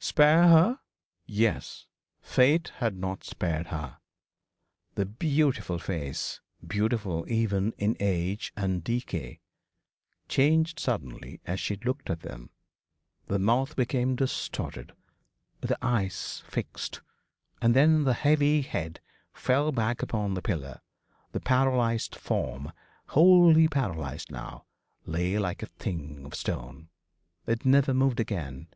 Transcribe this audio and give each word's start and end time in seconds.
Spare 0.00 0.44
her 0.48 0.80
yes. 1.26 1.84
Fate 2.22 2.68
had 2.76 2.96
not 2.96 3.22
spared 3.24 3.66
her. 3.66 3.98
The 4.94 5.04
beautiful 5.04 5.78
face 5.78 6.40
beautiful 6.66 7.26
even 7.30 7.72
in 7.72 7.94
age 8.00 8.54
and 8.56 8.82
decay 8.82 9.40
changed 10.30 10.80
suddenly 10.80 11.42
as 11.44 11.60
she 11.60 11.76
looked 11.76 12.08
at 12.08 12.20
them 12.20 12.48
the 13.26 13.38
mouth 13.38 13.76
became 13.76 14.16
distorted, 14.16 14.94
the 15.60 15.76
eyes 15.82 16.42
fixed: 16.48 17.02
and 17.60 17.76
then 17.76 18.04
the 18.04 18.14
heavy 18.14 18.62
head 18.62 19.00
fell 19.34 19.72
back 19.72 20.00
upon 20.00 20.32
the 20.32 20.40
pillow 20.40 20.80
the 21.32 21.40
paralysed 21.40 22.14
form, 22.16 22.72
wholly 23.08 23.68
paralysed 23.68 24.30
now, 24.30 24.64
lay 25.04 25.38
like 25.38 25.62
a 25.62 25.66
thing 25.66 26.24
of 26.24 26.34
stone. 26.34 26.88
It 27.46 27.66
never 27.66 27.92
moved 27.92 28.20
again. 28.20 28.68